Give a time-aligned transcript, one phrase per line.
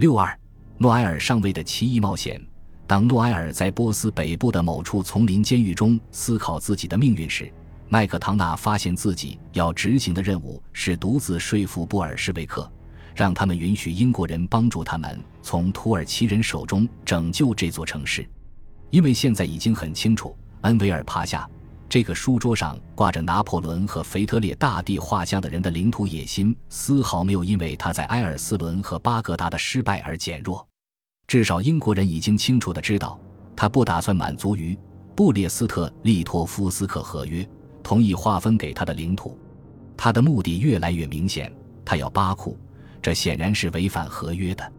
[0.00, 0.34] 六二，
[0.78, 2.40] 诺埃尔上尉的奇异冒险。
[2.86, 7.52] 当诺埃尔在波斯北部的某处丛林监狱中思考自己的命运时，
[7.90, 12.66] 麦克唐纳发现自己要执行的任务是独自说服布尔什维克，
[13.14, 18.26] 让他们允许英国人帮助他们从土耳其人手中拯救这座城市。
[18.88, 21.46] 因为现在已经很清楚，恩维尔趴下
[21.90, 30.64] 这个书桌上挂着拿破仑和腓特烈大帝画像的人的领土野心，丝毫没有因为他在埃尔斯伦和巴格达的失败而减弱。
[31.26, 33.18] 至少英国人已经清楚地知道，
[33.56, 34.78] 他不打算满足于
[35.16, 37.44] 布列斯特利托夫斯克合约
[37.82, 39.36] 同意划分给他的领土。
[39.96, 41.52] 他的目的越来越明显，
[41.84, 42.56] 他要巴库，
[43.02, 44.72] 这显然是违反合约的。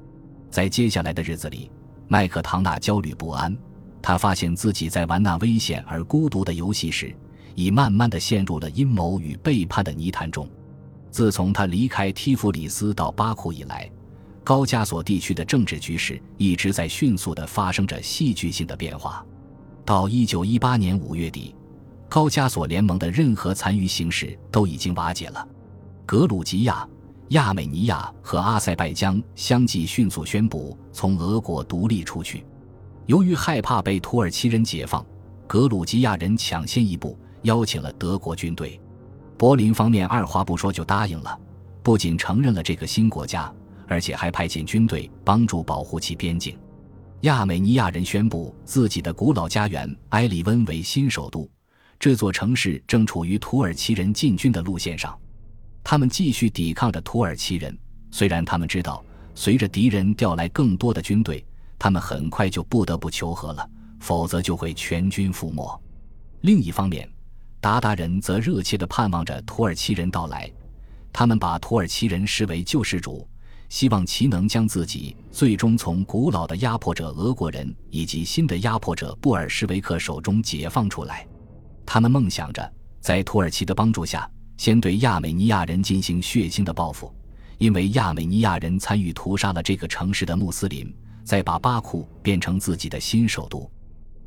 [0.50, 1.70] 在接下来的日子里，
[2.08, 3.54] 麦克唐纳焦虑不安，
[4.02, 7.16] 他发现自己在玩那危险而孤独的游戏时，
[7.56, 10.50] 已慢慢地陷入了阴谋与背叛的泥潭中。
[11.10, 13.90] 自从他离开提弗里斯到巴库以来。
[14.44, 19.24] 高加索地区的政治局势一直在迅速的发生着戏剧性的变化。
[19.86, 21.54] 到1918年5月底，
[22.10, 25.48] 高加索联盟的任何残余形式都已经瓦解了。
[26.08, 26.88] 格鲁吉亚、
[27.30, 32.44] 亚美尼亚和阿塞拜疆相继迅速宣布从俄国独立出去。
[33.12, 35.06] 由于害怕被土耳其人解放，
[35.46, 38.80] 格鲁吉亚人抢先一步邀请了德国军队。
[39.38, 41.38] 柏林方面二话不说就答应了，
[41.84, 43.54] 不仅承认了这个新国家。
[43.86, 46.58] 而且还派遣军队帮助保护其边境。
[47.24, 51.46] 亚美尼亚人宣布自己的古老家园埃里温为新首都。
[52.00, 55.14] 这座城市正处于土耳其人进军的路线上。
[55.84, 57.78] 他们继续抵抗着土耳其人，
[58.10, 59.04] 虽然他们知道，
[59.36, 61.46] 随着敌人调来更多的军队，
[61.84, 63.68] 他们很快就不得不求和了，
[64.00, 65.82] 否则就会全军覆没。
[66.42, 67.10] 另一方面，
[67.60, 70.48] 鞑靼人则热切地盼望着土耳其人到来。
[71.12, 73.28] 他们把土耳其人视为救世主。
[73.68, 81.26] 希望其能将自己最终从古老的压迫者俄国人以及新的压迫者布尔什维克手中解放出来。
[81.86, 87.16] 他们梦想着在土耳其的帮助下，先对亚美尼亚人进行血腥的报复，
[87.60, 90.94] 因为亚美尼亚人参与屠杀了这个城市的穆斯林，
[91.24, 93.70] 再把巴库变成自己的新首都。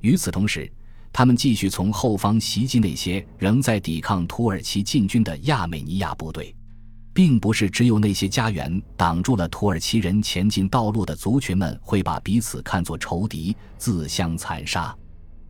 [0.01, 0.71] 与此同时，
[1.13, 6.55] 他们继续从后方袭击那些仍在抵抗土耳其进军的亚美尼亚部队。
[7.15, 14.95] 并不是只有那些家园挡住了土耳其人前进道路的族群们会把彼此看作仇敌，自相残杀。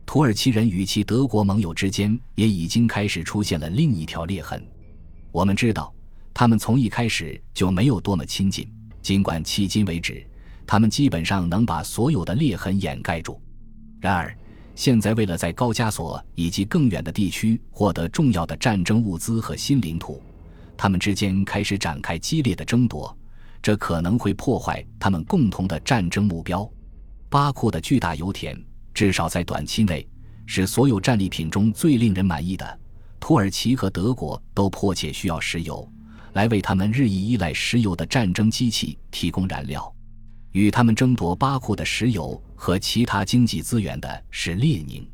[0.05, 4.63] 土耳其人与其德国盟友之间也已经开始出现了另一条裂痕。
[5.31, 5.91] 我们知道，
[6.35, 10.23] 他们从一开始就没有多么亲近，尽管迄今为止，
[10.65, 13.41] 他们基本上能把所有的裂痕掩盖住。
[13.99, 14.35] 然而，
[14.75, 20.21] 现在为了在高加索以及更远的地区获得重要的战争物资和新领土。
[20.77, 23.17] 他们之间开始展开激烈的争夺，
[23.61, 26.69] 这可能会破坏他们共同的战争目标。
[27.29, 28.61] 巴库的巨大油田，
[28.93, 30.05] 至少在短期内，
[30.45, 32.79] 是所有战利品中最令人满意的。
[33.17, 35.89] 土耳其和德国都迫切需要石油，
[36.33, 39.94] 来为他们日益依赖石油的战争机器提供燃料。
[40.55, 45.05] 与他们争夺巴库的石油和其他经济资源的是列宁，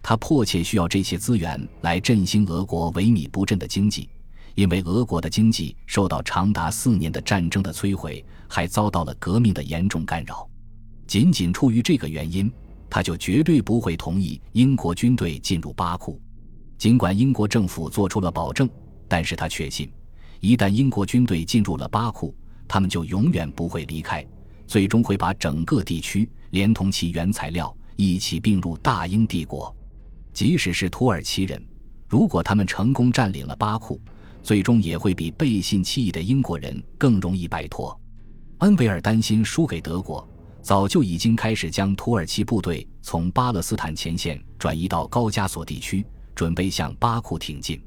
[0.00, 4.08] 他迫切需要这些资源来振兴俄国萎靡不振的经济。
[4.54, 10.48] 因为俄国的经济受到长达四年的战争的摧毁，还遭到了革命的严重干扰，
[11.06, 12.50] 仅仅出于这个原因，
[12.88, 16.18] 他就绝对不会同意英国军队进入巴库。
[16.78, 18.66] 尽管英国政府做出了保证，
[19.06, 19.92] 但是他确信，
[20.40, 22.34] 一旦英国军队进入了巴库，
[22.66, 24.26] 他们就永远不会离开，
[24.70, 29.74] 最终会把整个地区连同其原材料一起并入大英帝国。
[30.32, 31.60] 即使是土耳其人，
[32.06, 34.00] 如果他们成功占领了巴库，
[34.44, 38.00] 最终也会比背信弃义的英国人更容易摆脱。
[38.58, 40.24] 恩维尔担心输给德国，
[40.62, 47.82] 早就已经开始将土耳其部队从巴勒斯坦前线转移到高加索地区，准备向巴库挺进。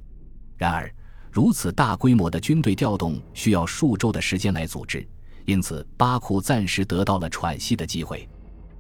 [0.57, 0.93] 然而，
[1.31, 5.07] 如此大规模的军队调动需要数周的时间来组织，
[5.45, 8.27] 因此巴库暂时得到了喘息的机会。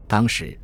[0.07, 0.59] 当时，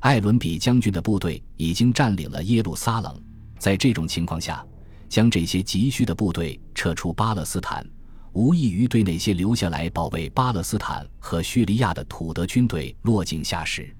[0.00, 3.22] 艾伦比将军的部队已经占领了耶路撒冷，
[3.58, 4.64] 在这种情况下。
[5.08, 7.86] 将这些急需的部队撤出巴勒斯坦，
[8.32, 13.94] 无异于对那些留下来保卫巴勒斯坦和叙利亚的土德军队落井下石。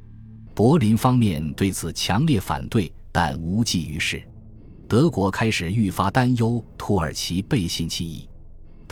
[0.55, 4.27] 柏林方面对此强烈反对，但无济于事。
[4.89, 8.27] 德国开始愈发担忧土耳其背信弃义，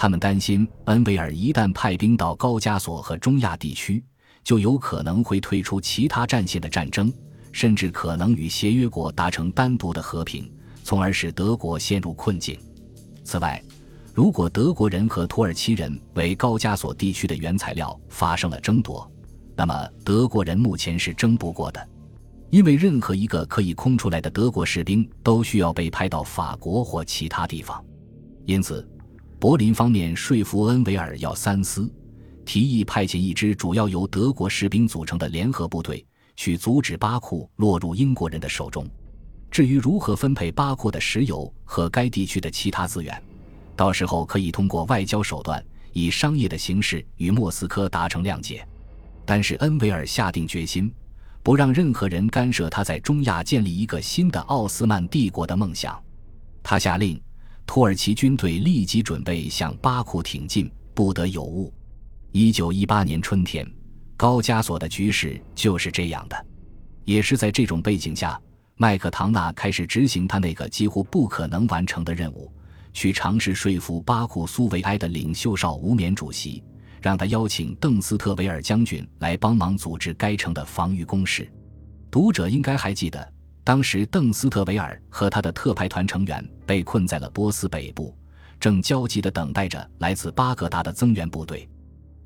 [0.01, 4.03] 他们担心恩维尔一旦派兵到高加索和中亚地区，
[4.43, 7.13] 就有可能会退出其他战线的战争，
[7.53, 10.51] 甚至可能与协约国达成单独的和平。
[10.83, 12.59] 从而使德国陷入困境。
[13.25, 13.63] 此外，
[14.15, 19.07] 如果德国人和土耳其人为高加索地区的原材料发生了争夺，
[19.55, 21.89] 那么德国人目前是争不过的，
[22.49, 27.85] 因为任何一个可以空出来的德国士兵都需要被派到法国或其他地方。
[28.47, 28.90] 因此，
[29.41, 31.91] 柏林方面说服恩维尔要三思，
[32.45, 36.05] 提议派遣一支主要由德国士兵组成的联合部队，
[36.37, 38.87] 去阻止巴库落入英国人的手中。
[39.51, 43.21] 至于如何分配巴库的石油和该地区的其他资源，
[43.75, 45.65] 到时候可以通过外交手段，
[45.95, 48.63] 以商业的形式与莫斯科达成谅解。
[49.25, 50.93] 但是恩维尔下定决心，
[51.43, 55.99] 不让任何人干涉他在中亚建立一个新的奥斯曼帝国的梦想。
[56.63, 57.19] 他下令，
[57.71, 61.73] 土耳其军队立即准备向巴库挺进，不得有误。
[62.33, 63.65] 一九一八年春天，
[64.17, 66.47] 高加索的局势就是这样的。
[67.05, 68.43] 也是在这种背景下，
[68.75, 72.53] 麦克唐纳开始执行他那个几乎不可能完成的任务。
[72.93, 76.65] 去尝试说服巴库苏维埃的领袖少无冕主席，
[77.01, 81.49] 让他邀请邓斯特维尔将军来帮忙组织该城的防御工事。
[82.11, 83.33] 读者应该还记得，
[83.63, 88.17] 当时邓斯特维尔和他的特派团成员被困在了波斯北部，
[88.59, 91.69] 正焦急地等待着来自巴格达的增援部队。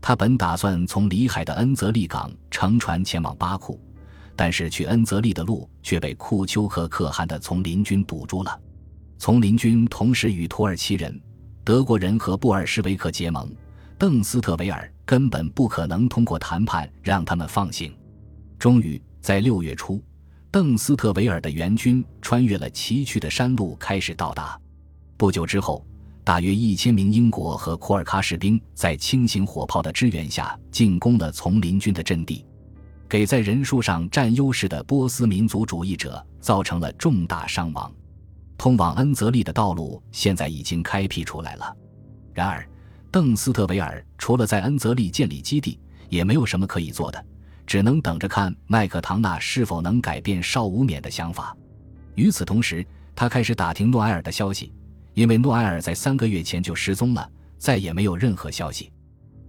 [0.00, 3.80] 他本打算从里海的恩泽利港乘船前往巴库，
[4.36, 8.60] 但是去恩泽利的路却被库丘克可汗的丛林军堵住了。
[9.18, 11.18] 丛林军同时与土耳其人、
[11.64, 13.50] 德国人和布尔什维克结盟，
[13.98, 17.92] 邓斯特维尔根本不可能通过谈判让他们放行。
[18.58, 20.02] 终于在六月初，
[20.54, 24.56] 邓斯特维尔的援军穿越了崎岖的山路，开始到达。
[25.16, 25.84] 不久之后，
[26.22, 32.46] 大约一千名英国和库尔喀士兵在轻型火炮的支援下进攻了丛林军的阵地，
[33.08, 37.92] 给在人数上占优势的波斯民族主义者造成了重大伤亡。
[38.56, 41.76] 通往恩泽利的道路现在已经开辟出来了，
[42.32, 42.64] 然而，
[43.10, 47.26] 邓斯特维尔除了在恩泽利建立基地，也没有什么可以做的，
[47.66, 51.56] 只能等着看麦克唐纳是否能改变邵无冕的想法。
[52.14, 54.72] 与此同时，他开始打听诺埃尔的消息，
[55.14, 57.28] 因为诺埃尔在三个月前就失踪了，
[57.58, 58.92] 再也没有任何消息。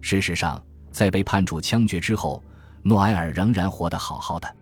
[0.02, 2.44] 事实上，在被判处枪决之后，
[2.84, 4.56] 诺埃尔仍然活得好好的。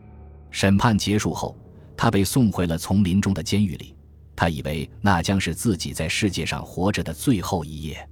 [0.51, 1.57] 审判结束后，
[1.95, 3.95] 他被送回了丛林中的监狱里。
[4.35, 8.09] 他以为那将是自己在世界上活着的最后一夜，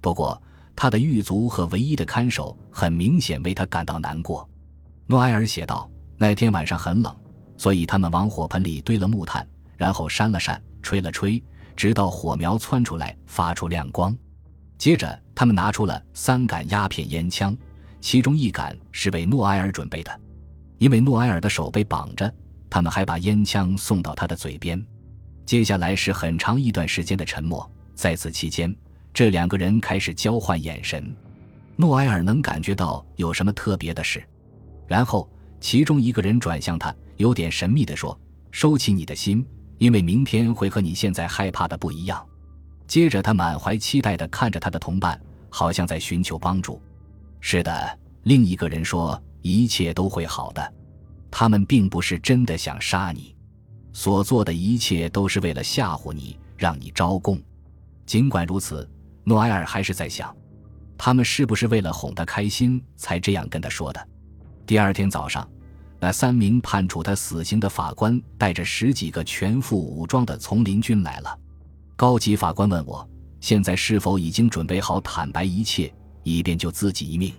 [0.00, 0.40] 不过
[0.74, 4.48] 他的狱卒和唯一的看守很明显为他感到难过。
[5.10, 7.16] 诺埃尔写道：“那天晚上很冷，
[7.56, 11.42] 所以他们往火盆里堆了木炭，然后扇了扇，吹了吹，
[11.74, 14.14] 直到火苗窜出来，发出亮光。
[14.76, 17.56] 接着，他们拿出了三杆鸦片烟枪，
[18.02, 20.20] 其中一杆是为诺埃尔准备的，
[20.76, 22.30] 因为诺埃尔的手被绑着，
[22.68, 24.78] 他们还把烟枪送到他的嘴边。”
[25.46, 28.76] 接下来是很长一段时间的沉默，在此期间，
[29.14, 31.16] 这两个人开始交换眼神。
[31.76, 34.22] 诺埃尔能感觉到有什么特别的事，
[34.88, 35.30] 然后
[35.60, 38.18] 其中一个人转向他，有点神秘地说
[38.50, 39.46] ：“收起你的心，
[39.76, 42.26] 因为明天会和你现在害怕的不一样。”
[42.88, 45.20] 接着，他满怀期待地看着他的同伴，
[45.50, 46.80] 好像在寻求帮助。
[47.38, 50.74] 是的，另一个人说：“一切都会好的。”
[51.30, 53.36] 他们并不是真的想杀你。
[53.92, 57.38] 所做的一切都是为了吓唬你，让你招供。
[58.06, 58.88] 尽管如此，
[59.24, 60.34] 诺埃尔还是在想，
[60.96, 64.08] 他们是不是为了哄他开心才这样跟他说的。
[64.68, 65.48] 第二天早上，
[65.98, 71.38] 那三名判处他死刑的法官带着十几个全副武装的丛林军来了。
[71.96, 73.08] 高级法官问我，
[73.40, 75.90] 现在是否已经准备好坦白一切，
[76.22, 77.32] 以便救自己一命？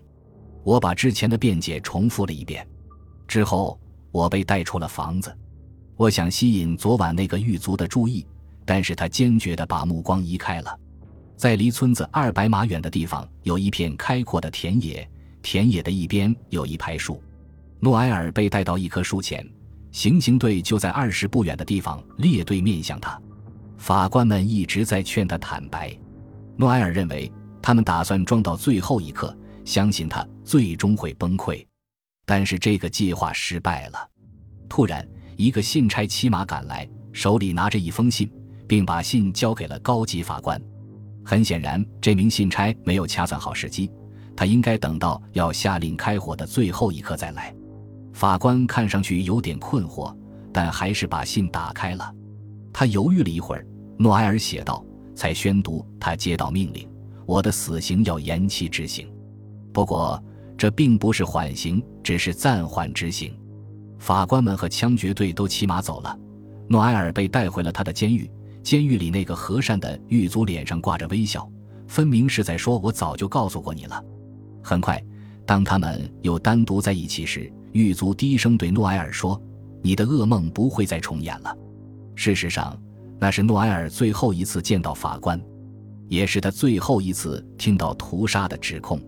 [0.64, 2.68] 我把之前的辩解重复了一遍。
[3.28, 5.32] 之后，我被带出了房子。
[5.98, 8.26] 我想吸引昨晚那个狱卒的注意，
[8.66, 10.76] 但是他坚决地把目光移开了。
[11.38, 15.08] 在离村子二百码远的地方，有一片开阔的田野，
[15.52, 17.20] 田野的一边有一排树。
[17.80, 19.44] 诺埃尔被带到一棵树前，
[19.92, 23.20] 行刑队就在二十不远的地方列队面向他。
[23.76, 25.92] 法官们一直在劝他坦白。
[26.56, 27.32] 诺埃尔认为
[27.64, 31.66] 他们打算装到最后一刻，相信他最终会崩溃，
[32.28, 34.08] 但是这个计划失败了。
[34.70, 35.04] 突然。
[35.36, 38.32] 一个信差骑马赶来，手里拿着一封信，
[38.68, 40.62] 并把信交给了高级法官。
[41.26, 43.90] 很显然，这名信差没有掐算好时机，
[44.40, 47.54] 他应该等到要下令开火的最后一刻再来。
[48.14, 50.16] 法官看上去有点困惑，
[50.54, 52.16] 但还是把信打开了。
[52.72, 53.68] 他犹豫了一会儿，
[53.98, 54.82] 诺埃尔写道
[55.14, 56.88] ：“才宣读，他接到命令，
[57.26, 59.12] 我的死刑要延期执行。
[59.74, 60.24] 不过，
[60.58, 63.38] 这并不是缓刑，只是暂缓执行。”
[64.00, 66.18] 法官们和枪决队都骑马走了，
[66.70, 68.32] 诺埃尔被带回了他的监狱。
[68.64, 71.46] 监狱里那个和善的狱卒脸上挂着微笑，
[71.90, 74.02] 分明是在说我早就告诉过你了。
[74.62, 75.02] 很快，
[75.46, 79.42] 当他们又单独在一起时，狱卒低声对诺埃尔说
[79.82, 81.56] ：“你的噩梦不会再重演了。”
[82.16, 82.78] 事实上，
[83.20, 85.42] 那是诺埃尔最后一次见到法官，
[86.08, 89.02] 也是他最后一次听到屠杀的指控。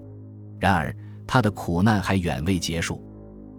[0.59, 0.95] 然而，
[1.27, 3.03] 他的苦难还远未结束。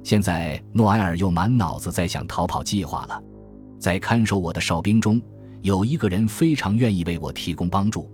[0.02, 3.22] 现在，诺埃尔又满脑子在想逃跑计划了。
[3.78, 5.20] 在看守我的哨兵中，
[5.60, 8.10] 有一个人非常愿意为我提供帮助。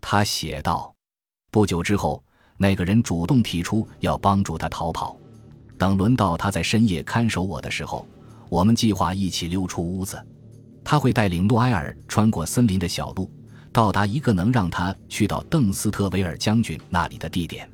[0.00, 0.94] 他写道
[1.50, 2.22] ：“不久之后，
[2.56, 5.16] 那个人主动提出要帮助他逃跑。
[5.76, 8.06] 等轮到他在深夜看守我的时候，
[8.48, 10.24] 我们计划一起溜出屋子。
[10.84, 13.30] 他会带领诺埃尔穿过森林的小路，
[13.72, 17.68] 到达一个能让他去到邓斯特维尔将军那里的地点。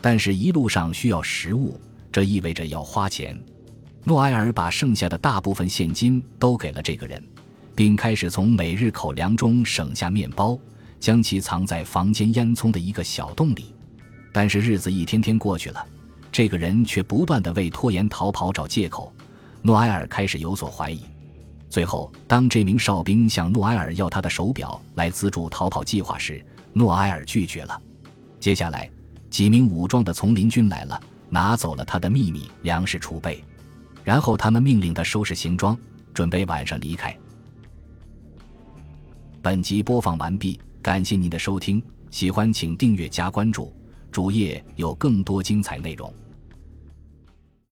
[0.00, 1.78] 但是，一路上需要食物。”
[2.12, 3.36] 这意味着要花钱。
[4.04, 7.20] 诺埃尔把剩下的大部分现金都给了这个人，
[7.74, 10.56] 并开始从每日口粮中省下面包，
[11.00, 13.73] 将其藏在房间烟囱的一个小洞里。
[14.34, 15.86] 但是日子一天天过去了，
[16.32, 19.12] 这个人却不断的为拖延逃跑找借口。
[19.62, 21.00] 诺埃尔开始有所怀疑。
[21.70, 27.80] 最后，当这名哨兵向诺埃尔要他的手表来资助逃跑计划时，诺埃尔拒绝了。
[28.40, 28.90] 接下来，
[29.30, 31.00] 几名武装的丛林军来了。
[31.30, 33.42] 拿走了他的秘密粮食储备，
[34.04, 35.76] 然后他们命令他收拾行装，
[36.12, 37.16] 准备晚上离开。
[39.42, 43.72] 本集播放完毕，感谢您的收听，喜欢请订阅加关注，
[44.14, 46.14] 主页有更多精彩内容。